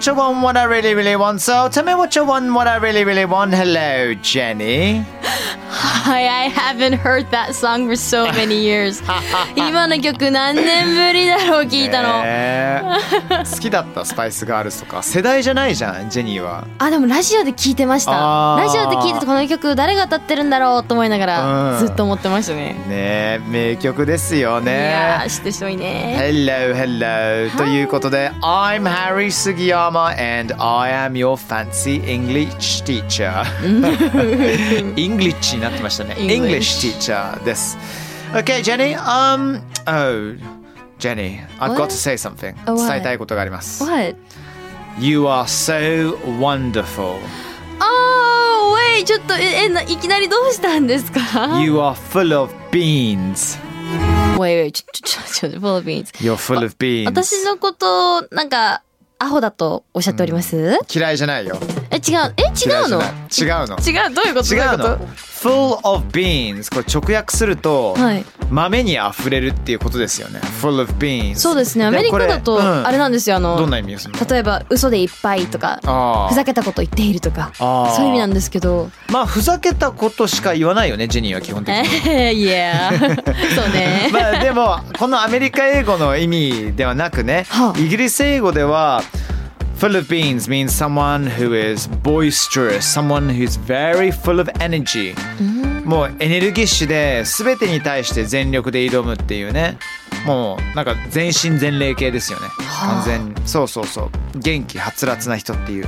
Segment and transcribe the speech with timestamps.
[0.00, 1.42] What you want, what I really, really want.
[1.42, 3.52] So, tell me what you want, what I really, really want.
[3.52, 5.04] Hello, Jenny.
[5.82, 9.02] Hi, I haven't heard that song for so many years.
[9.56, 12.22] 今の曲何年ぶりだろう聞いたの。
[12.24, 13.50] えー。
[13.50, 16.64] 好きだったスパイスガールズとか世代じゃないじゃんジェニーは。
[16.78, 18.12] あでもラジオで聞いてました。
[18.12, 21.78] ラジオで聞いててこの曲誰が歌ってるんだろうと思いながらうん。
[21.78, 33.44] ずっと思ってましたね、ねえ名曲ですよいや知ってる人多いね Hello, hello ということで I'm Harry Sugiyama and I am your fancy English teacher.
[34.96, 37.77] English になってましたね English English teacher です
[38.33, 40.35] Okay, Jenny um Oh
[40.99, 41.89] Jenny I've got What?
[41.89, 42.87] to say something Oh, what?
[42.89, 44.15] 伝えたいことがあります What?
[44.99, 47.17] You are so wonderful
[47.79, 51.19] あー、wait ちょっとええないきなりどうしたんですか
[51.61, 53.59] You are full of beans
[54.37, 58.81] Wait wait ちょちょちょちょ full of beans You're full of beans 私のことなんか
[59.19, 62.34] アホだとおっしゃっております、嫌いじゃないよえ 違う。
[62.36, 63.00] え違うの？
[63.00, 63.78] 違うの。
[63.78, 64.14] 違う？
[64.14, 64.54] どういうこと？
[64.54, 64.98] 違うの。
[65.40, 68.24] Full of beans これ直訳すると、とはい。
[68.50, 70.40] 豆にあふれるっていうことですよね。
[70.60, 71.86] Full of beans そうですね。
[71.86, 73.36] アメリカだとあれなんですよ。
[73.36, 78.90] あのどんな意味ですの例えば嘘でいっぱいとかあふざけたこと言っているとかそういう意味なんですけど。
[79.10, 81.88] まあふざけたことしか言わないよねジェニーは基本的えに。
[81.88, 84.10] ーいやそうね。
[84.12, 87.80] まあでもこのアメリカ英語の意味ではなくね、はあ。
[87.80, 89.02] イギリス英語では
[89.80, 95.14] Full of beans means someone who is boisterous, someone who's very full of energy.
[95.86, 99.78] もうエネルギッシュで全てに対して全力で挑むっていうね。
[100.26, 102.48] もうなんか全身全霊系ですよね。
[102.78, 103.34] 完全に。
[103.46, 104.38] そうそうそう。
[104.38, 105.86] 元気はつらつな人っていう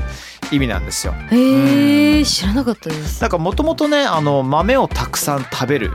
[0.50, 1.12] 意味なんですよ。
[1.30, 5.90] えー、知らなかったですなんかもともとね、あの豆をたくさん食べる。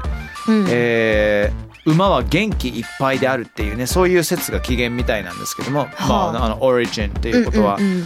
[0.48, 6.34] うんえー馬は元気いっぱいであるっていうねそういう説が起源みたいなんですけども、はあ。
[6.34, 8.06] まああの origin っていうことは、うんうんうん。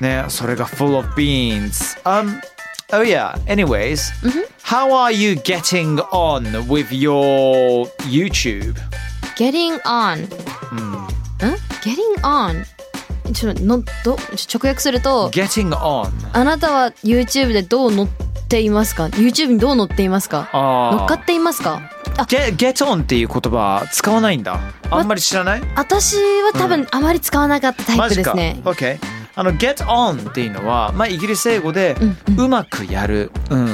[0.00, 2.40] ねそれが full of beans um
[2.92, 4.10] oh yeah anyways、
[4.64, 8.74] how are you getting on with your YouTube?
[9.36, 10.26] Getting on.
[10.74, 11.06] ん
[11.82, 12.64] Getting on?
[13.32, 13.54] ちょっ
[14.04, 16.10] と直訳すると getting on.
[16.32, 18.08] あなたは YouTube でどう乗っ
[18.48, 20.48] ていますか？YouTube にどう乗っていますか？
[20.52, 21.80] 乗っかっていますか？
[22.18, 22.22] あ。
[22.24, 24.60] get, get on っていう言葉使わないんだ。
[24.90, 25.62] あんまり知らない？
[25.76, 28.34] 私は多分あまり使わなかったタイプマジか。
[28.34, 28.98] ですね、OK
[29.34, 31.96] あの get on っていうのは、まあ、イギリス英語で
[32.36, 33.66] うまくやる、うん、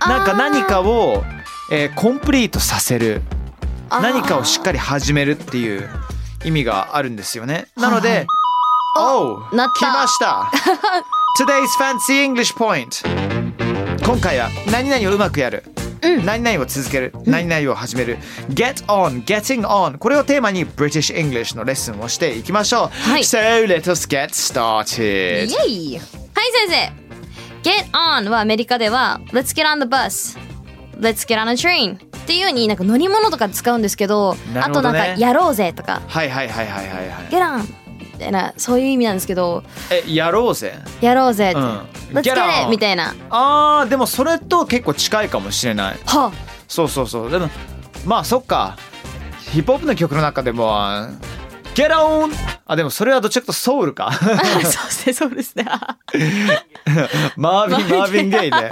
[0.00, 1.22] なんか何かを、
[1.70, 3.22] えーコンプリートさせる。
[3.90, 5.88] 何かをしっかり始めるっていう
[6.44, 7.68] 意味があるんですよね。
[7.76, 8.26] なので、はいはい。
[8.96, 10.50] Oh なった来ました。
[11.38, 13.04] Today's Fancy English Point
[14.04, 15.64] 今回は何々をうまくやる、
[16.24, 18.18] 何々を続ける、何々を始める。
[18.50, 23.22] Get on, getting on これをテーマに British English のレッスンをしていきましょう、はい。
[23.22, 25.46] So let us get started.
[25.46, 25.98] イエイ。
[25.98, 26.02] はい
[26.68, 27.04] 先生。
[27.62, 30.38] Get on はアメリカでは Let's get on the bus
[30.98, 36.02] Let's get on a train っていうになんか乗り物とか使うんですけどあとなんかやろうぜとか。
[36.06, 37.28] はいはいはいはいはいはい。
[37.30, 37.83] Get on
[38.14, 40.74] みたいなそういう意味なんですけどえやろうぜ。
[41.00, 41.66] やろうぜって、うん。
[42.12, 43.14] Let's Get it みたいな。
[43.30, 45.98] あーでもそれと結構近いかもしれない。
[46.06, 46.32] は
[46.68, 47.30] そうそうそう。
[47.30, 47.50] でも
[48.06, 48.76] まあそっか。
[49.52, 50.74] ヒップホップの曲の中でも
[51.74, 52.32] Get on
[52.66, 54.12] あ、でもそれはどっちかとソウルか。
[54.14, 55.66] そうですね、そうですね。
[57.36, 58.70] マービン、マービンゲイね。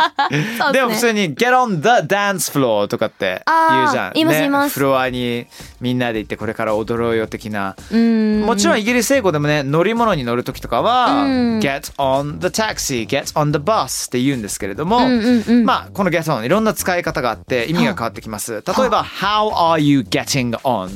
[0.59, 4.06] そうでも普通に get on the dance floor とかって言うじゃん。
[4.09, 5.47] あー言いますね言いますフロアに
[5.81, 7.75] みんなで行ってこれから踊ろうよ的な。
[7.91, 8.43] うん。
[8.43, 18.53] もちろんイギリス英語でもね、乗り物に乗るときとかは、うん get on the taxi, get on the bus って言うんですけれども、うんうんうんまあこの get on いろんな使い方があって意味が変わってきます。
[18.53, 20.91] 例えば how are you getting on?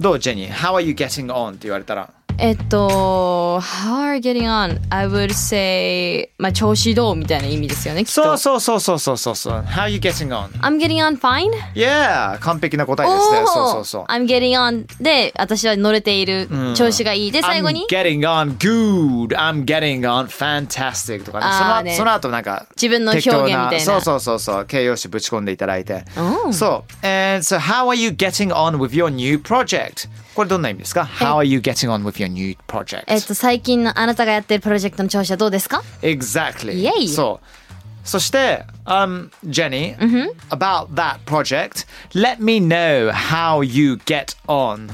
[0.00, 1.50] どうジェニー ?how are you getting on?
[1.50, 2.08] って言われたら。
[2.42, 4.80] えっと、How are getting on?
[4.90, 8.04] I would say, まあ、調子どうみたいな意味ですよね。
[8.04, 9.52] そうそうそうそうそうそうそう。
[9.60, 10.48] How are you getting on?
[10.60, 11.52] I'm getting on fine?
[11.76, 12.40] Yeah!
[12.40, 13.46] 完璧な答えですね。
[13.46, 14.04] そうそうそう。
[14.06, 17.30] I'm getting on で、私は乗れている、調子がいい。
[17.30, 19.36] で、最後に I'm getting on good.
[19.36, 21.44] I'm getting on fantastic とかね。
[21.56, 26.04] そのあーねその後なんか自分の表現みたいなそうそうそうそう形容詞ぶち込んでいただいて。
[26.44, 27.06] うんそう。
[27.06, 30.08] And so how are you getting on with your new project?
[30.34, 33.04] これどんな意味ですか ?How are you getting on with your new project?
[33.06, 36.72] えっと、最近のあなたがやってるプロジェクトの調子はどうですか？Exactly.
[36.72, 37.46] イエイそう。
[38.04, 39.96] そして、um, Jenny,
[40.50, 44.90] about that project, let me know how you get on.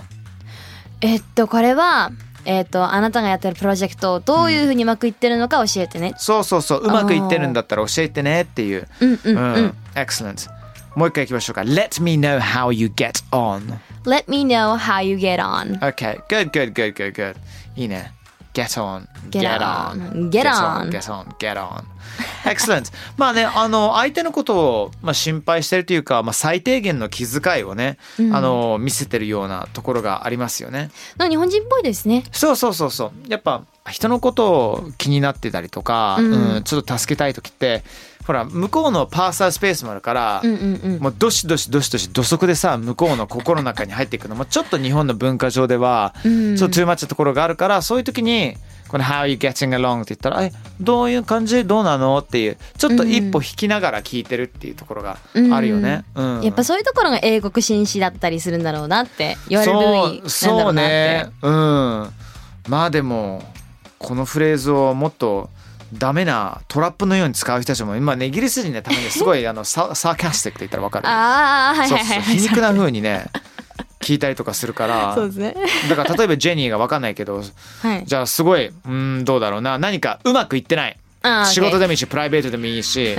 [1.01, 2.11] えっと、これは、
[2.45, 6.15] えっと、あなたがやってるプロジェクト、どういうふうにうまくいってるのか教えてね。
[6.19, 8.89] そうそうそう、うまくいってるんだったら教えてねっていう。
[9.01, 9.55] うんうんうん。
[9.55, 10.58] うん Excellent.
[10.99, 11.61] もう一回いきましょうか。
[11.61, 13.79] Let me know how you get on.
[14.05, 15.79] Let me know how you get on.
[15.79, 16.19] Okay.
[16.27, 17.37] Good, good, good, good, good.
[17.77, 18.13] いいね。
[18.53, 19.07] Get on.
[19.31, 20.31] Get on.
[20.31, 20.91] Get on.
[20.91, 21.27] Get on.
[21.39, 21.85] Get on.
[22.43, 22.93] Excellent.
[23.17, 27.99] まあね、あの、相手のことを、まあ、心配してるというか、まあ、最低限の気遣いをね、
[28.33, 30.91] あの、見せてるようなところがありますよね。
[31.17, 32.25] の日本人っぽいですね。
[32.33, 37.83] そうそうそうそうやっぱ人のことを気になってたりとか、うんうんちょっと助けたい時って
[38.27, 41.01] ほら向こうのパーサースペースもあるから、うんうんうん。
[41.01, 48.57] もうどしどしどしどし土足でさ向こうの心の中に入っていくのもちょっと日本の文化上では、うんちょっとトゥーマッチなところがあるからそういう時に
[48.89, 51.65] この「How are you getting along?」って言ったら「えどういう感じ？
[51.65, 55.19] どうなの?」っていうちょっと一歩引きながら聞いてるっていうところが
[55.53, 56.05] あるよね。
[56.15, 60.31] うんやっぱそういうところが英国紳士だったりするんだろうなって言われる部位なんだろうなって。
[60.31, 62.13] そうそうねうん
[62.69, 63.43] まあでも
[63.99, 65.51] このフレーズをもっと
[65.93, 71.09] ダメなトラップのように使う人たちも今ねイギリス人ねたまにすごい あのササーキャスティックって言ったらわかる。
[71.09, 73.27] ああ、はいはい皮肉な風にね
[74.01, 75.15] 聞いたりとかするから。
[75.17, 75.55] そうですね。
[75.89, 77.43] だから例えばジェニーがわかんないけど
[77.83, 78.05] はい。
[78.05, 79.79] じゃあすごいうーんどうだろうな。
[79.79, 80.97] 何かうまくいってない。
[81.47, 83.17] 仕事でもいいしプライベートでもいいし.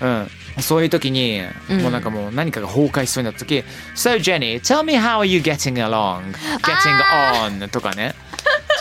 [0.00, 0.30] うん、
[0.60, 1.82] そういう時に、うん。
[1.82, 3.62] もうなんかもう何かが崩壊しそうになった時
[3.94, 6.32] 「So Jenny, tell me how are you getting along?
[6.60, 8.14] Getting on」とかね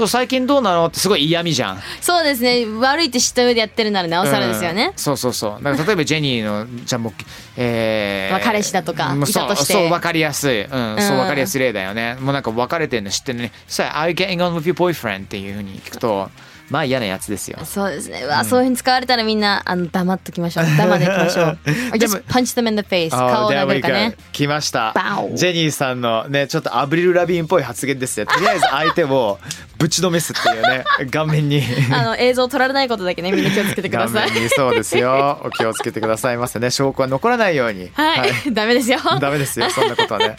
[0.01, 1.79] そう最近どうなのってすごい嫌味じゃん。
[2.01, 2.65] そうですね。
[2.79, 4.97] 悪いって知った上でやってるならなおさらですよねうん。
[4.97, 7.13] そうそうそうだから例えばジェニーのじゃあもう
[7.55, 16.31] えーまあ彼氏だとかいたとしてそうそう分かりやすい、うんうんそう分かりやすい例だよねもうなんか別れてるの知ってるのに「So are you getting on with your boyfriend?」っていうふうに聞くと
[16.71, 18.21] まあ嫌なやつですよそうですね。
[18.23, 20.65] うわ、そういうふうに使われたらみんなあの黙っときましょう。
[20.77, 21.57] 黙ってきましょう。
[21.97, 23.09] Just punch them in the face.
[23.11, 24.15] 顔 Oh, を殴るか.ね。
[24.31, 24.93] 来ました
[25.33, 29.37] ジェニーさんのねちょっとアブリル・ラビーンっぽい発言ですねとりあえず相手を
[29.77, 34.31] ぶちのめすっていうね 顔面にあの映像撮られないことだけねみんな気をつけてくだ顔さい。
[34.31, 38.99] 面にそうですよお気をつけてくださいませね証拠は残らないようにはい、ダメですよ。
[39.19, 40.37] ダメですよそんなことはね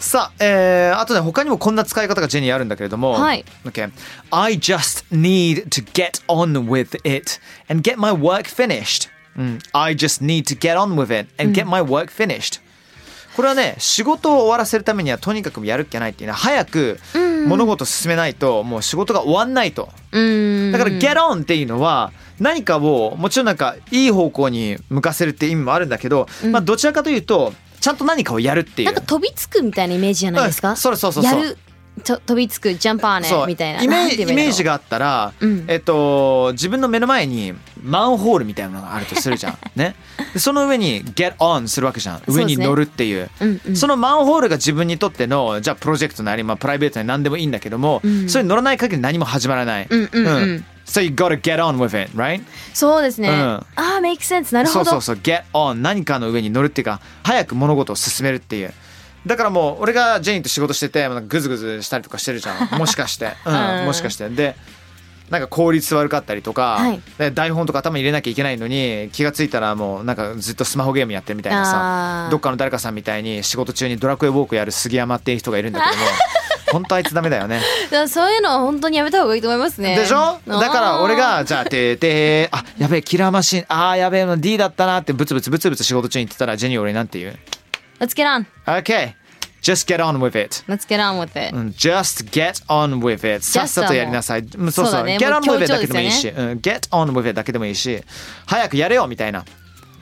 [0.00, 3.44] さあ、えー、あとね他にもこんな使い方がジェニーあるんだけれども、はい。
[3.66, 3.92] Okay.
[4.30, 7.38] I just need to get on with it
[7.68, 11.82] and get my work finished、うん、I just need to get on with it and get my
[11.82, 12.62] work finished、
[13.36, 16.98] これはね仕事を終わらせるためにはとにかくやるっきゃないっていうのは早く
[17.46, 19.90] 物事を進めないともう仕事が終わんないと。
[20.12, 20.72] うーん。
[20.72, 28.86] だから get on っていうのは何かをもちろんなんかいい方向に向かせるって意味もあるんだけど、まあどちらかというとちゃんと何かをやるっていう。
[28.86, 30.70] なんか飛びつくみたいなイメージじゃないですか？
[30.70, 30.76] うん。
[30.76, 31.40] そうそうそうそう。
[31.40, 31.58] やる
[32.04, 33.40] と飛びつくジャンパーそう。
[33.40, 33.82] ねみたいな。
[33.82, 35.64] イメージがあったら、うん。
[35.68, 39.58] えっと自分の目の前にマンホールみたいなのがあるとするじゃん。
[39.76, 39.96] ね。
[40.32, 42.22] でその上に get on するわけじゃん。
[42.26, 43.30] 上に乗るっていう。
[43.40, 43.76] うんうん。
[43.76, 48.28] そのマンホールが自分にとってのじゃあプロジェクトなり、まあ、プライベートなり何でもいいんだけども、ん。
[48.28, 50.26] それに乗らない限り何も始まらない、うんうん。
[50.26, 52.42] うん So you gotta get on with it, right?
[52.74, 53.28] そうですね。
[53.28, 53.34] うん。
[53.36, 54.84] ああ make sense なるほど。
[54.84, 55.22] そうそうそう。
[55.22, 58.74] Get on 何かの上に乗るっていうか早く物事を進めるっていう。
[59.24, 62.74] だからもう俺がジェニーと仕事しててなんかグズグズしたりとかしてるじゃん。
[62.76, 63.86] もしかして、うんうん。
[63.86, 64.28] もしかして。
[64.28, 64.56] で
[65.30, 67.00] なんか効率悪かったりとか、はい。
[67.18, 72.30] で台本とか頭に入れなきゃいけないのに気がついたらもうなんかずっとスマホゲームやってるみたいなあさー。
[72.30, 76.02] どっかの誰かさんみたいに仕事中にドラクエウォークやる杉山っていう人がいるんだけども
[76.72, 77.60] 本当あいつダメだよね。
[78.08, 79.96] そういうのは本当にやめた方がいいと思いますね。
[79.96, 80.40] でしょ？
[80.46, 87.38] だから俺がじゃあてーてーあやべえキラーマシンあーやべえの D だったなってブツブツブツブツ仕事中に言ってたらジェニー俺なんて言う
[88.00, 88.46] ？Let's get on.
[88.66, 89.14] Okay.
[89.62, 90.62] Just get on with it.
[90.68, 91.54] Let's get on with it.
[91.54, 93.44] うん just get on with it.
[93.44, 94.40] さっさとやりなさい。
[94.40, 94.92] うんそうそう。
[94.92, 95.18] そうだね。
[95.18, 98.02] Get も on う with it だけでもいいし、ですうん get on with it だけでもいいし。
[98.46, 99.44] 早くやれよみたいな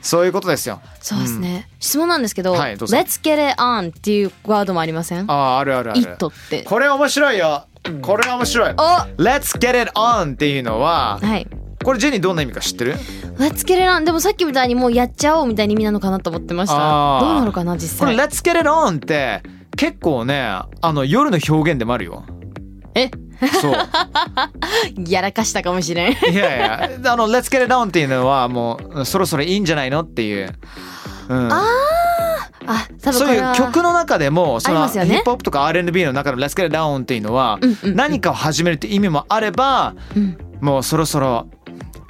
[0.09, 0.81] そういうことですよ。
[1.01, 2.97] そうですね、質問なんですけど、はいどうぞ。
[2.97, 5.31] Let's get it on っていうワードもありません？
[5.31, 6.01] あああるあるある。
[6.01, 6.63] It って。
[6.63, 7.67] これ面白いよ。
[8.01, 8.73] これ面白い。
[8.73, 8.75] お
[9.23, 11.47] ！Let's get it on っていうのははい。
[11.85, 12.97] これジェニーどんな意味か知ってる
[13.39, 17.21] ？Let's get it on でもさっきみたいにもうやっちゃおうみたいな意味なのかなと思ってました。
[17.21, 19.43] どうなのかな実これ際 Let's get it on って
[19.77, 22.25] 結構ねあの夜の表現でもあるよ
[22.99, 23.11] え？
[23.61, 23.75] そう。
[25.09, 26.13] やらかしたかもしれん。
[26.13, 26.91] いやいや。
[27.13, 30.53] あの Let's get it on っていうのはもうそろそろいいんじゃないのっていう、
[31.29, 31.65] うん、あ
[33.01, 39.95] 多分そういう曲の中でもそのヒップホップとか R&B の中の Let's get it down っていうのは何かを始めるって意味もあれば、
[40.61, 41.49] もうそろそろ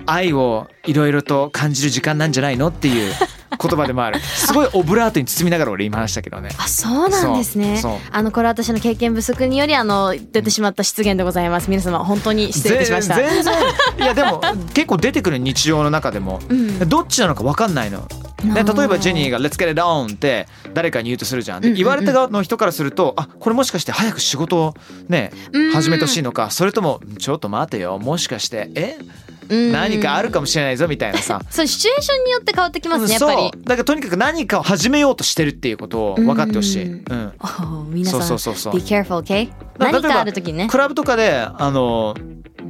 [0.06, 3.12] 愛をいろいろと感じる時間なんじゃないのっていう
[3.50, 4.20] 言葉でもある。
[4.20, 6.50] すごいオブラートに包みながら俺今話したけどね。
[6.58, 7.80] あそうなんですね。
[8.10, 11.70] あのこれ私の経験不足によりあの出てしまった失言でございます。
[11.70, 13.16] 皆様本当に失礼いたしました。
[13.16, 13.54] ぜ全然。
[13.98, 14.40] いやでも
[14.74, 16.88] 結構出てくる日常の中でも、ん。
[16.88, 18.06] どっちなのか分かんないの。
[18.44, 21.60] で例えばジェニーが「Let's get it on」って誰かに言うとするじゃん。
[21.60, 24.74] で言われた側の人からするとあこれもしかして早く仕事を
[25.08, 25.32] ね
[25.72, 26.50] 始めてほしいのか。
[26.50, 27.98] それともちょっと待てよ。
[27.98, 28.96] もしかしてえ？
[29.00, 31.40] うん何かあるかもしれないぞみたいなさ。
[31.50, 33.36] そうシチュエーションによって変わってきますねやっぱり。
[33.36, 33.50] そう。
[33.64, 36.84] だからとにかく何かを始めようとしてるっていうことを分かってほしい。
[36.84, 37.32] うん。
[37.90, 38.22] 皆さん。
[38.22, 38.74] そうそうそうそう。
[38.74, 39.48] Be careful, okay?
[39.78, 40.68] だ何かある時にね。
[40.68, 42.14] クラブとかであの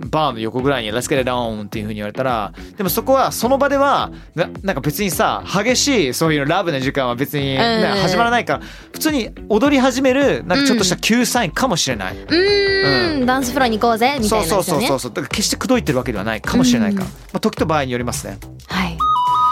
[0.07, 8.03] バーの横ぐらいに「Let's get it down」っていう風に言われたらでもそこはその場ではななんか別にさ激しいそういうラブな時間は別に、ねうん。
[8.03, 8.61] 始まらないから
[8.93, 13.27] 普通に踊り始めるなんかちょっとした救済員かもしれない、うーん。
[13.27, 15.13] ダンスフロアに行こうぜみたそうそういなですよねそうそうそう。
[15.13, 18.39] だから決して口説いてるわけではないかもしれないから、まあ、時と場合によりますね。
[18.67, 18.97] はい。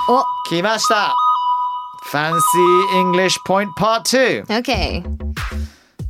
[0.09, 0.23] お。
[0.49, 1.15] 来ました。
[2.13, 2.33] Fancy
[2.95, 5.03] English Point Part 2 OK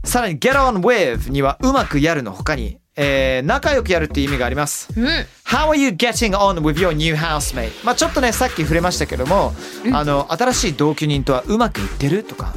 [0.04, 4.88] さらに Get on with にはうまくやるの他に、えー仲良くやるっていう意味があります。
[4.96, 5.06] うん。
[5.44, 7.70] How are you getting on with your new housemate?
[7.84, 9.52] まあちょっとねさっき触れましたけども、
[9.92, 12.54] あの新しい同居人とはうまくいってるとか、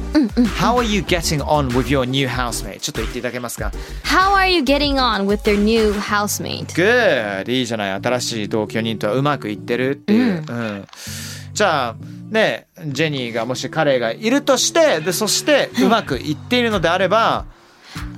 [0.58, 2.80] How are you getting on with your new housemate?
[2.80, 3.70] ちょっと言っていただけますか
[4.04, 6.66] ？How are you getting on with your new housemate?
[6.66, 7.50] Good!
[7.52, 7.92] いいじゃない。
[7.92, 10.86] 新しい同居人とはうまくいってるっていう、うん。
[11.52, 11.96] じゃあ
[12.30, 17.44] ねジェニーがもし彼がいるとしてでそしてうまくいっているのであれば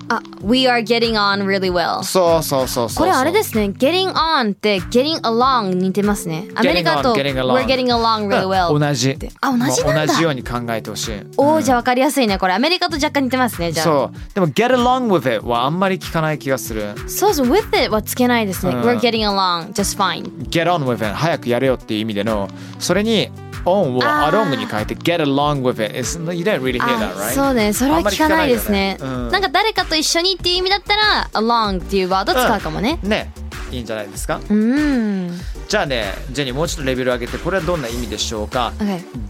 [0.09, 7.23] あ We are getting on really well そうそうそうそうこれあれですね Getting on って Getting along に似てますねアメリカと We're
[7.65, 18.99] getting along really うん well 同じあ同じなんだもう同じように考えてほしいおーじゃあ分かりやすいねこれアメリカと若干似てますねじゃあそうでも get along with it はあんまり聞かない気がするそうそう with it はつけないですねうん We're
[18.99, 22.49] getting along just fine get on with it 早くやれよっていう意味での
[22.79, 23.31] それに
[23.65, 25.97] on を along に変えて get along with it.
[25.99, 27.33] It's, you don't really hear that あ right?
[27.33, 32.99] そうねそれは聞かないですねなんか誰かと一緒にっていう意味だったら along っていうワード使うかもね。
[33.03, 33.33] ね。
[33.71, 34.39] いいんじゃないですか？
[34.51, 35.31] うん。
[35.67, 38.75] じゃあねジェニーもうちょっとレベル上げてこれはどんな意味でしょうか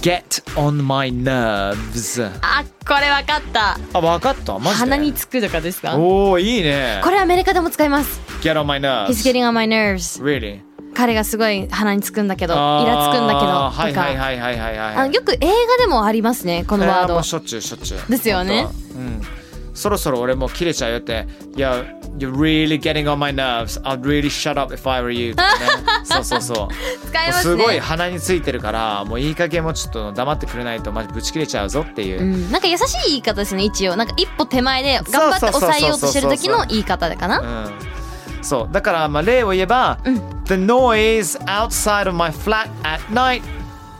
[0.00, 2.28] ？Get on my nerves.
[2.40, 3.78] あこれ分かった。
[3.92, 4.58] あ分かった？
[4.58, 4.74] マジで？
[4.78, 5.96] 鼻につくとかですか？
[5.96, 7.00] おおいいね。
[7.04, 8.20] これアメリカでも使います。
[8.42, 9.06] Get on my nerves.
[9.10, 10.20] He's getting on my nerves.
[10.20, 10.60] Really?
[10.94, 14.78] 彼がすごい鼻につくんだけどイラつくんだけどとはいかはいはいはいはい。
[14.78, 17.22] あのよく映画でもありますねこのワード。
[17.22, 18.66] しょっちゅうしょっちゅうですよね。
[18.94, 19.22] うん。
[19.74, 21.84] そろそろ俺もう切れちゃうよって「Yo,
[22.18, 23.80] you're really getting on my nerves.
[23.82, 25.42] I'd really shut up if I were you」ね。
[26.04, 27.08] そうそうそう。
[27.08, 32.20] 使いますすごいね鼻についてるからもういい加減もうちょっと黙ってくれないとマジぶち切れちゃうぞっていう。
[32.20, 33.96] う、ん、なんか優しい言い方ですね一応。
[33.96, 37.38] なんか一歩手前で頑張って抑えようとしてる時の言い方でかな。
[37.38, 38.01] うん
[38.42, 38.72] そう。
[38.72, 39.98] だからまあ例を言えば、
[40.44, 43.42] The noise outside of my flat at night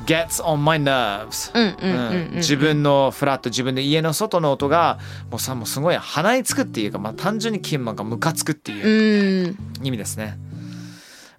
[0.05, 4.99] gets on my nerves、うんうんうんうん自分のフラット自分で家の外の音が
[5.31, 9.87] もうさもうすごい鼻につくっていうか、まあ、単純にキンマンがムカつくっていううん。
[9.87, 10.39] 意味ですね。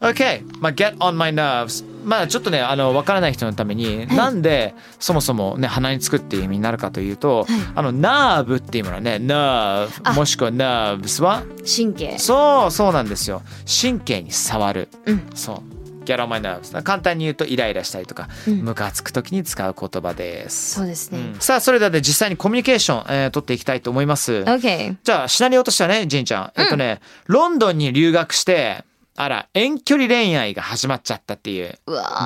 [0.04, 1.86] OK、まあ、get on my nerves.
[2.04, 10.14] まあちょっとねあの分からない人のために、なんでそもそもね鼻につくっていう意味になるかというと、あのナーブっていうものはね nerve あ。
[10.14, 12.20] もしくは nerves は神経。
[12.20, 13.42] そうそうなんですよ。
[13.82, 15.30] 神経に触る、うん。
[15.34, 15.84] そう。
[16.04, 20.76] get on my nerves 簡単に言うとイライラしたりとか、ムカつく時に使う言葉です。
[20.76, 21.40] そうですね、うん。
[21.40, 24.34] さあそれではね実際にコミュニケーション、えー取っていきたいと思います。
[24.34, 28.84] OK じゃあシナリオとしてはねジンちゃん、えっとねロンドンに留学して
[29.16, 31.78] あら遠距離恋愛が始まっちゃったっていう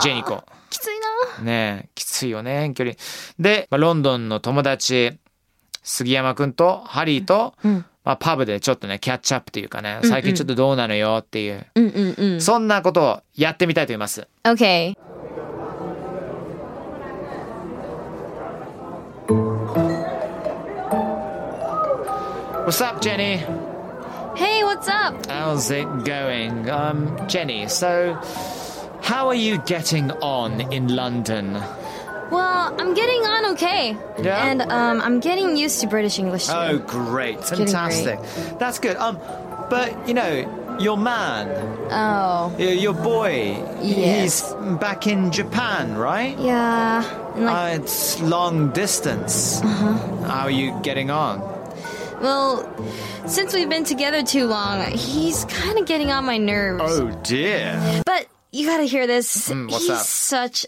[0.02, 0.44] ジェニコ。
[0.70, 0.90] きつい
[1.38, 1.44] な。
[1.44, 2.96] ねえきついよね遠距離。
[3.40, 5.18] で、まあ、ロンドンの友達
[5.84, 7.86] 杉山くんとハリーと、うん。
[8.04, 12.42] まあ、パブでちょっとねキャッチアップっていうかね最近ちょっとどうなのよっていう、うんうんうん。
[12.42, 14.26] そんなことをやってみたいと思います。
[14.46, 14.94] OK
[22.66, 23.67] What's up, Jenny?
[24.38, 25.26] Hey, what's up?
[25.26, 26.70] How's it going?
[26.70, 28.14] Um, Jenny, so
[29.02, 31.54] how are you getting on in London?
[32.32, 33.98] Well, I'm getting on okay.
[34.22, 34.46] Yeah?
[34.48, 36.54] And um, I'm getting used to British English too.
[36.54, 37.40] Oh, great.
[37.42, 38.20] getting Fantastic.
[38.60, 38.98] That's good.
[38.98, 39.18] Um,
[39.70, 41.48] but, you know, your man,
[41.90, 42.54] Oh.
[42.60, 44.52] your, your boy, Yes.
[44.54, 46.38] he's back in Japan, right?
[46.38, 47.04] Yeah.
[47.36, 49.62] Like, Uh, it's long distance.
[49.62, 51.42] How are you getting on?
[52.21, 52.69] well,
[53.27, 56.83] since we've been together too long, he's kind of getting on my nerves.
[56.85, 58.03] Oh, dear.
[58.05, 59.49] But you gotta hear this.
[59.49, 60.05] Mm, what's he's that?
[60.05, 60.67] such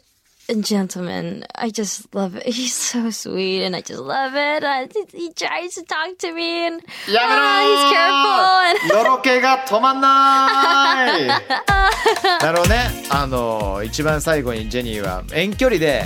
[0.48, 1.44] a gentleman.
[1.54, 2.46] I just love it.
[2.46, 4.64] He's so sweet, and I just love it.
[4.64, 8.98] Uh, he tries to talk to me, and ah, he's careful.
[8.98, 16.04] And のろけが止まんないなるほどねあの一番最後にジェニーは遠距離で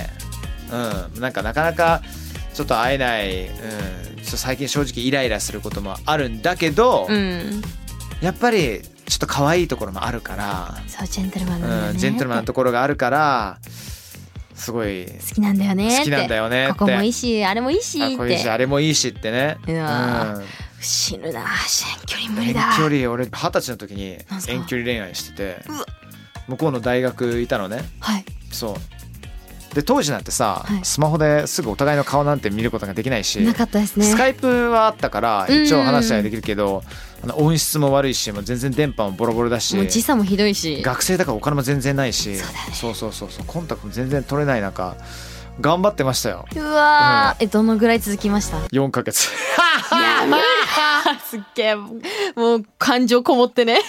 [0.71, 2.01] うんなんかなかなか
[2.54, 7.62] ちょっと会えない、うん、最近正直イライラすることもあるんだけど、うん、
[8.20, 11.68] やっぱりちょっと可愛いところもあるから、そうジェントルマンね。
[11.90, 13.58] うん、ジェントルマンなところがあるから
[14.54, 15.98] すごい好きなんだよね。
[15.98, 18.02] 好きなんだよねここもいいし、あれもいいしっ。
[18.02, 20.44] あこういうしてあれもいいしってね、うわうん。
[20.80, 22.74] 死ぬな、遠距離無理遠だ。
[22.76, 24.18] 距離俺二十歳の時に
[24.48, 25.64] 遠距離恋愛してて。
[26.46, 27.82] 向こうの大学いたのね。
[28.00, 28.24] はい。
[28.52, 28.74] そう
[29.74, 30.80] で当時なんてさ、はい。
[30.84, 34.06] スマホですぐお互いの顔なんて見ることができないしなかったですね。
[34.06, 35.64] スカイプはあったからうん。
[35.64, 36.82] 一応話したりできるけど、
[37.22, 40.82] あの音質も悪いしもう全然電波もボロボロだしもう時差もひどいし。
[40.82, 42.58] 学生だからお金も全然ないしそうね。
[42.72, 44.96] そうそうそうコンタクトも全然取れない中
[45.60, 46.46] 頑張ってましたよ。
[46.56, 49.26] うわー、え、どのぐらい続きました？4ヶ月。
[49.26, 49.28] い
[49.94, 53.80] や、無理だすっげえ、もう感情こもってね。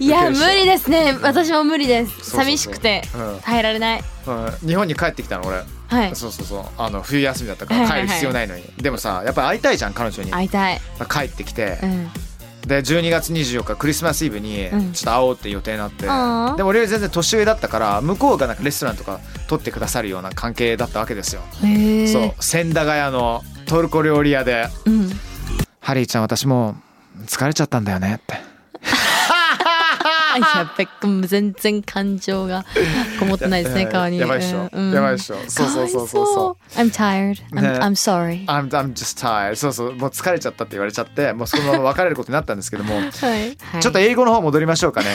[0.00, 1.16] いや、無理ですね。
[1.22, 2.30] 私も無理です。
[2.30, 3.02] 寂しくて。
[3.14, 3.40] うん。
[3.42, 4.04] 耐えられない。
[4.26, 4.68] うん。
[4.68, 5.62] 日本に帰ってきたの俺。
[5.88, 6.16] はい。
[6.16, 6.64] そうそうそう。
[6.78, 10.80] あの冬休みだったから帰る必要ないのに、でもさやっぱり会いたいじゃん彼女に、会いたい。
[11.10, 12.10] 帰ってきて、うん。
[12.66, 14.92] で12月24日クリスマスイブにうん。
[14.92, 21.42] ちょっと会おうって予定になって、でも俺より全然年上だったから向こうがなんかレストランとか取ってくださるような関係だったわけですよ。
[21.60, 22.42] そう。
[22.42, 25.10] 千駄ヶ谷のトルコ料理屋でうん。
[25.80, 26.76] 「ハリーちゃん私も
[27.20, 28.53] う疲れちゃったんだよね」って
[30.38, 32.64] やべっもう全然感情が
[33.18, 34.18] こもってないですね、うん顔に。
[34.18, 34.68] やばいっしょ。
[34.72, 34.92] うん。
[34.92, 35.36] やばいっしょ。
[35.48, 36.78] そうそうそうそうそう。
[36.78, 37.42] I'm tired.
[37.52, 38.44] I'm, ね I'm sorry.
[38.46, 39.56] I'm, I'm just tired.
[39.56, 39.94] そうそう。
[39.94, 42.94] もう疲れちゃったって言われちゃってもうそのまま別れることになったんですけども。
[43.00, 43.10] はい。
[43.80, 45.06] ちょっと英語の方戻りましょうかね。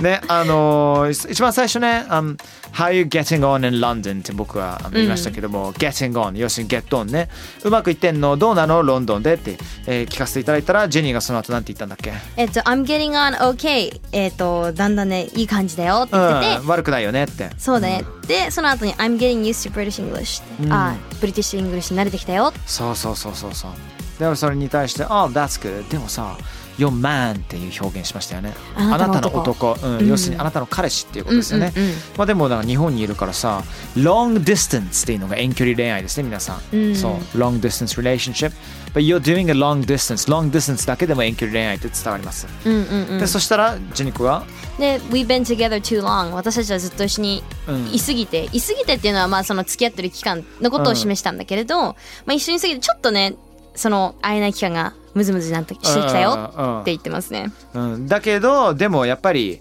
[0.00, 2.36] ね、あのー一番最初ね、um,
[2.72, 7.28] How you getting on in London って僕は言いましたけども、getting on 要するに get on ね。
[7.64, 8.82] うまくいってんのどうなの？
[8.82, 14.00] ロンドンでって、えー聞かせていただいたらジェニーがその後なんて言ったんだっけ、えっと、I'm getting on okay.
[14.12, 17.50] えっと、だんだんね、いい感じだよって言ってて、うん、悪くないよねって。
[17.58, 18.04] そうだね。
[18.28, 22.52] で、その後に I'm getting used to British English って、あ、 British English に慣れてきたよ。
[22.66, 23.70] そうそうそうそうそう。
[24.18, 26.36] で俺それに対して「Oh that's good」でもさ
[26.78, 28.54] 「Your man」っていう表現しましたよね。
[28.76, 29.40] あなたの男。
[29.72, 29.78] 男。
[29.82, 30.08] うんうん。
[30.08, 31.72] 要するにあなたの彼氏っていうことですよね、
[32.16, 33.62] まあでもなんか日本にいるからさ
[33.96, 36.96] long distance っていうのが遠距離恋愛ですね皆さん、うん。
[36.96, 38.52] そう long distance relationship
[38.94, 43.26] but you're doing a long distance long distance だけでも遠距離恋愛って伝わります、で。
[43.26, 44.44] そしたらジェニコが
[44.78, 46.30] で、We've been together too long.
[46.30, 47.92] 私たちはずっと一緒にうん。
[47.92, 51.96] いすぎて、いすぎてっていうのはまあその付き合ってる期間のことを示したんだけれど、ま
[52.28, 53.34] あ一緒にいすぎてちょっとね、
[53.74, 57.52] その会えない期間がムズムズになってしてきたようんって言ってますね。
[57.74, 59.60] うん、だけどでもやっぱり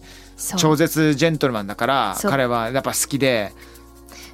[0.57, 3.51] 超絶ジェントルマンだから彼はやっぱ好きで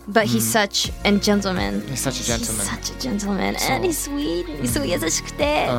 [0.05, 1.81] But he's such a gentleman.
[1.87, 2.65] He's such a gentleman.
[2.65, 3.55] He's such a gentleman.
[3.71, 4.67] And he's sweet.
[4.67, 5.67] すごい優しくて。
[5.69, 5.77] うん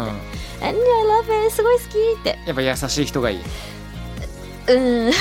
[0.67, 1.51] And I love it.
[1.51, 2.39] すごい好きって。
[2.47, 3.41] やっぱ優しい人がいい
[4.67, 5.13] うん。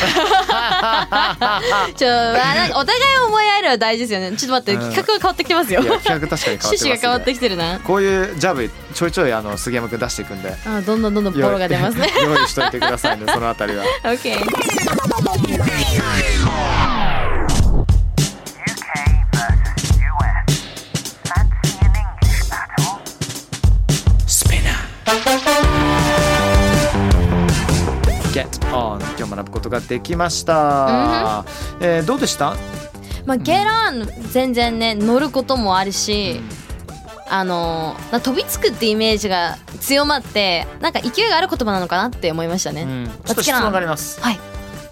[1.96, 4.38] ちょ、あなんかお互い思い合えるは大事ですよね。
[4.38, 5.84] ちょっと待って、うん企画が変わってきてますよ。
[5.84, 7.80] 企画確かに変わってます、ね、趣旨が変わってきてるな。
[7.80, 12.08] こういうジャブちょいちょいあの杉山くん出していくんであどんどんどんどんボロが出ますね。
[12.22, 14.38] 用意しといてくださいねそのあたりは OK。
[29.74, 31.44] ができました、
[31.82, 32.56] えーどうでした？
[33.26, 36.40] まあ、ゲラン全然ね乗ることもあるし、
[37.30, 42.84] あのまあ飛びつくってイメージが強まってなんか勢いがある言葉なのかなって思いましたね。
[42.84, 43.06] うん。
[43.26, 44.20] ちょっと質問があります。
[44.22, 44.40] はい。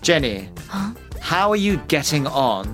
[0.02, 2.68] Jenny は？How are you getting on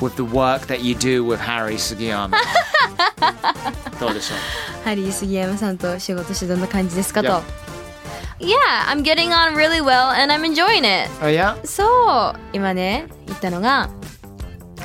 [0.00, 2.30] with the work that you do with Harry 杉山
[4.00, 4.34] どうでしょ
[4.82, 4.84] う？
[4.84, 7.42] ハリー杉山さんと仕事してどんな感じですかと。
[8.38, 8.56] Yeah.
[8.86, 11.08] I'm getting on really well and I'm enjoying it.
[11.66, 13.90] そう今ね言ったのが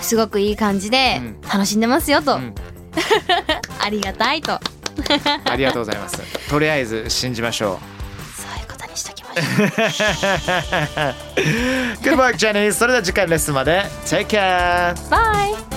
[0.02, 1.42] すごくいい感じでうん。
[1.42, 2.54] 楽しんでますよと、ん。
[3.84, 4.54] ありがたいと。
[5.46, 6.22] ありがとうございます。
[6.50, 7.78] とりあえず信じましょう。
[8.42, 9.34] そういうことにしときま
[9.90, 10.06] しょ
[12.02, 13.84] Good work Jenny それでは次回のレッスンまで。
[14.06, 14.94] Take care
[15.74, 15.77] う